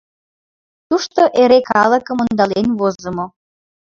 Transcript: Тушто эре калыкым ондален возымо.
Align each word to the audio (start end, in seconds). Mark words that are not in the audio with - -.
Тушто 0.87 1.21
эре 1.41 1.59
калыкым 1.71 2.17
ондален 2.23 2.67
возымо. 2.79 3.25